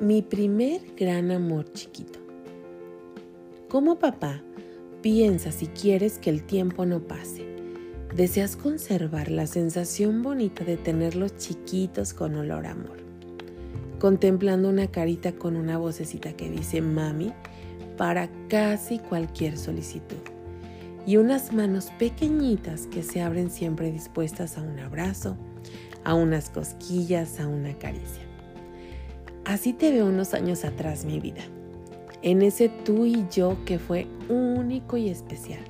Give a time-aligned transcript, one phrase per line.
[0.00, 2.20] Mi primer gran amor chiquito.
[3.68, 4.42] Como papá,
[5.02, 7.44] piensa si quieres que el tiempo no pase.
[8.16, 12.96] Deseas conservar la sensación bonita de tenerlos chiquitos con olor a amor.
[13.98, 17.34] Contemplando una carita con una vocecita que dice mami
[17.98, 20.16] para casi cualquier solicitud.
[21.04, 25.36] Y unas manos pequeñitas que se abren siempre dispuestas a un abrazo,
[26.04, 28.29] a unas cosquillas, a una caricia.
[29.50, 31.42] Así te veo unos años atrás, mi vida.
[32.22, 35.64] En ese tú y yo que fue único y especial.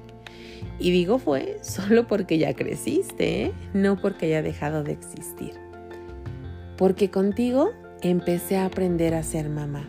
[0.79, 3.53] Y digo fue solo porque ya creciste, ¿eh?
[3.73, 5.55] no porque haya dejado de existir.
[6.77, 7.71] Porque contigo
[8.03, 9.89] empecé a aprender a ser mamá.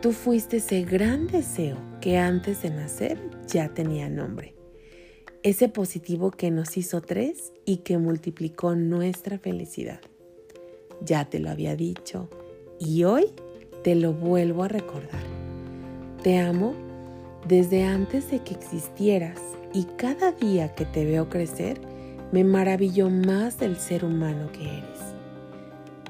[0.00, 4.54] Tú fuiste ese gran deseo que antes de nacer ya tenía nombre.
[5.42, 10.00] Ese positivo que nos hizo tres y que multiplicó nuestra felicidad.
[11.00, 12.30] Ya te lo había dicho,
[12.78, 13.26] y hoy
[13.82, 15.22] te lo vuelvo a recordar.
[16.22, 16.74] Te amo
[17.46, 19.40] desde antes de que existieras
[19.72, 21.80] y cada día que te veo crecer
[22.32, 25.14] me maravillo más del ser humano que eres.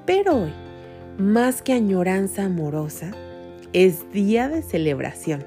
[0.06, 0.52] Pero hoy,
[1.18, 3.10] más que añoranza amorosa,
[3.72, 5.44] es día de celebración.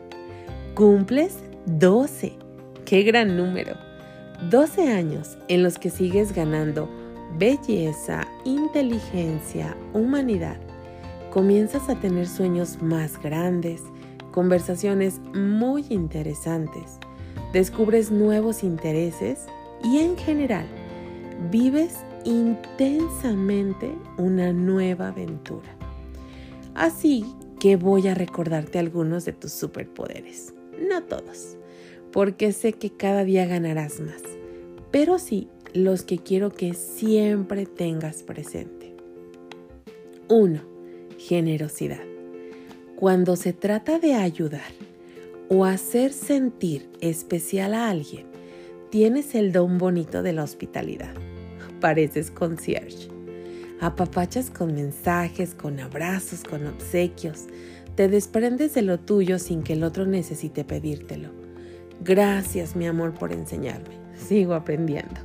[0.76, 2.34] Cumples 12.
[2.86, 3.76] ¡Qué gran número!
[4.50, 6.90] 12 años en los que sigues ganando
[7.38, 10.58] belleza, inteligencia, humanidad
[11.38, 13.84] comienzas a tener sueños más grandes,
[14.32, 16.98] conversaciones muy interesantes,
[17.54, 19.46] descubres nuevos intereses
[19.84, 20.66] y en general
[21.52, 25.70] vives intensamente una nueva aventura.
[26.74, 27.24] Así
[27.60, 30.56] que voy a recordarte algunos de tus superpoderes,
[30.90, 31.56] no todos,
[32.12, 34.24] porque sé que cada día ganarás más,
[34.90, 38.96] pero sí los que quiero que siempre tengas presente.
[40.30, 40.77] 1
[41.18, 42.02] generosidad.
[42.96, 44.72] Cuando se trata de ayudar
[45.50, 48.26] o hacer sentir especial a alguien,
[48.90, 51.14] tienes el don bonito de la hospitalidad.
[51.80, 53.10] Pareces concierge.
[53.80, 57.46] Apapachas con mensajes, con abrazos, con obsequios.
[57.96, 61.30] Te desprendes de lo tuyo sin que el otro necesite pedírtelo.
[62.04, 63.96] Gracias, mi amor, por enseñarme.
[64.16, 65.22] Sigo aprendiendo.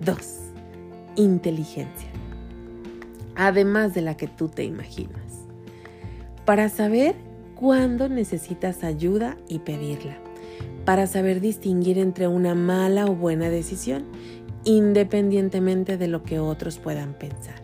[0.00, 0.16] 2.
[1.16, 2.11] Inteligencia
[3.36, 5.22] además de la que tú te imaginas,
[6.44, 7.14] para saber
[7.54, 10.18] cuándo necesitas ayuda y pedirla,
[10.84, 14.04] para saber distinguir entre una mala o buena decisión,
[14.64, 17.62] independientemente de lo que otros puedan pensar,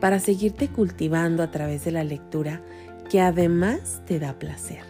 [0.00, 2.60] para seguirte cultivando a través de la lectura
[3.08, 4.82] que además te da placer,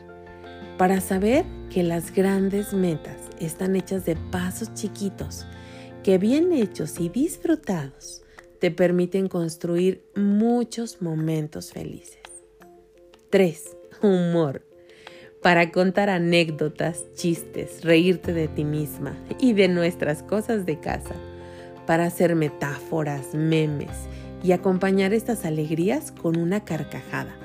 [0.78, 5.46] para saber que las grandes metas están hechas de pasos chiquitos
[6.02, 8.23] que bien hechos y disfrutados
[8.64, 12.22] te permiten construir muchos momentos felices.
[13.28, 13.76] 3.
[14.00, 14.62] Humor.
[15.42, 21.14] Para contar anécdotas, chistes, reírte de ti misma y de nuestras cosas de casa.
[21.86, 24.08] Para hacer metáforas, memes
[24.42, 27.36] y acompañar estas alegrías con una carcajada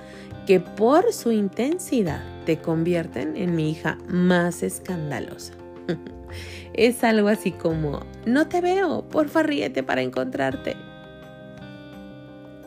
[0.47, 5.51] que por su intensidad te convierten en mi hija más escandalosa.
[6.73, 10.77] es algo así como, no te veo, porfa ríete para encontrarte.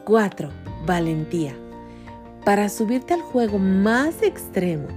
[0.04, 0.50] 4.
[0.84, 1.54] Valentía.
[2.44, 4.88] Para subirte al juego más extremo,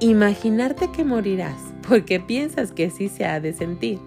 [0.00, 1.56] imaginarte que morirás
[1.88, 3.98] porque piensas que sí se ha de sentir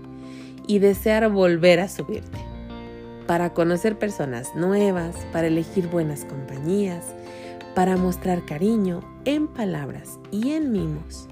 [0.68, 2.40] y desear volver a subirte.
[3.26, 7.06] Para conocer personas nuevas, para elegir buenas compañías,
[7.74, 11.30] para mostrar cariño en palabras y en mimos,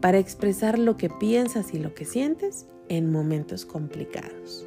[0.00, 4.66] para expresar lo que piensas y lo que sientes en momentos complicados.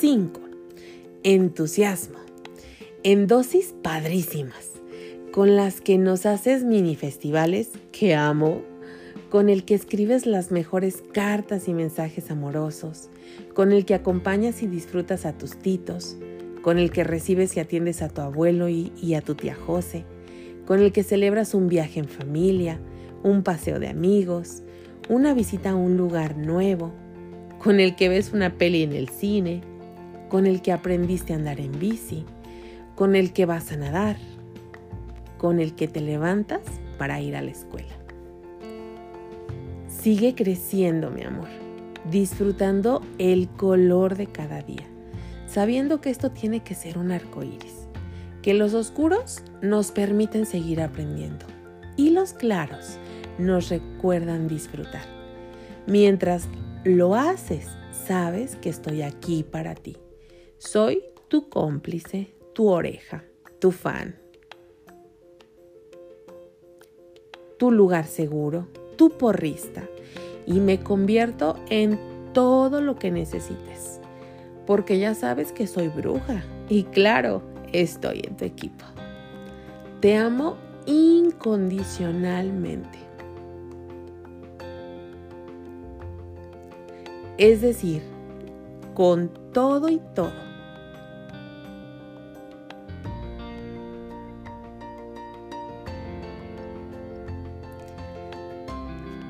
[0.00, 0.40] 5.
[1.24, 2.16] Entusiasmo.
[3.02, 4.70] En dosis padrísimas,
[5.30, 8.62] con las que nos haces mini festivales que amo,
[9.28, 13.10] con el que escribes las mejores cartas y mensajes amorosos,
[13.52, 16.16] con el que acompañas y disfrutas a tus titos,
[16.62, 20.06] con el que recibes y atiendes a tu abuelo y, y a tu tía José,
[20.66, 22.80] con el que celebras un viaje en familia,
[23.22, 24.62] un paseo de amigos,
[25.10, 26.90] una visita a un lugar nuevo,
[27.62, 29.60] con el que ves una peli en el cine,
[30.30, 32.24] con el que aprendiste a andar en bici,
[32.94, 34.16] con el que vas a nadar,
[35.36, 36.62] con el que te levantas
[36.96, 37.92] para ir a la escuela.
[39.88, 41.48] Sigue creciendo, mi amor,
[42.10, 44.86] disfrutando el color de cada día,
[45.46, 47.88] sabiendo que esto tiene que ser un arco iris,
[48.40, 51.44] que los oscuros nos permiten seguir aprendiendo
[51.96, 52.98] y los claros
[53.38, 55.04] nos recuerdan disfrutar.
[55.86, 56.44] Mientras
[56.84, 57.66] lo haces,
[58.06, 59.96] sabes que estoy aquí para ti
[60.62, 63.24] Soy tu cómplice, tu oreja,
[63.60, 64.14] tu fan,
[67.56, 69.88] tu lugar seguro, tu porrista
[70.46, 71.98] y me convierto en
[72.34, 74.02] todo lo que necesites,
[74.66, 77.40] porque ya sabes que soy bruja y claro,
[77.72, 78.84] estoy en tu equipo.
[80.00, 82.98] Te amo incondicionalmente.
[87.38, 88.02] Es decir,
[88.92, 90.49] con todo y todo.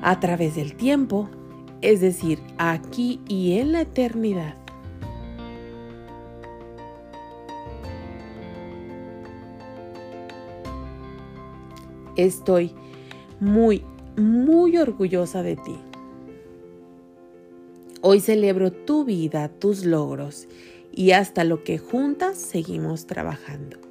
[0.01, 1.29] A través del tiempo,
[1.81, 4.55] es decir, aquí y en la eternidad.
[12.17, 12.73] Estoy
[13.39, 13.83] muy,
[14.17, 15.77] muy orgullosa de ti.
[18.01, 20.47] Hoy celebro tu vida, tus logros
[20.91, 23.90] y hasta lo que juntas seguimos trabajando.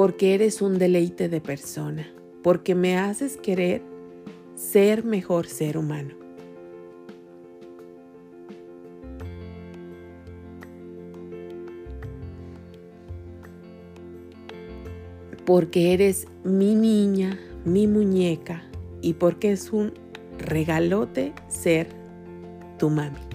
[0.00, 2.10] Porque eres un deleite de persona,
[2.42, 3.82] porque me haces querer
[4.54, 6.14] ser mejor ser humano.
[15.44, 18.62] porque eres mi niña, mi muñeca
[19.02, 19.92] y porque es un
[20.38, 21.88] regalote ser
[22.78, 23.29] tu mami.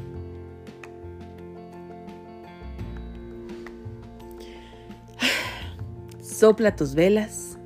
[6.37, 7.57] Sopla tus velas,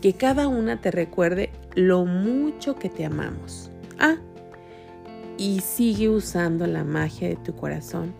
[0.00, 3.68] que cada una te recuerde lo mucho que te amamos.
[3.98, 4.14] Ah,
[5.38, 8.14] y sigue usando la magia de tu corazón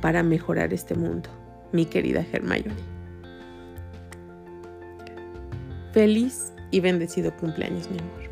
[0.00, 1.30] para mejorar este mundo,
[1.72, 2.76] mi querida Hermione.
[5.90, 8.23] Feliz y bendecido cumpleaños, mi amor.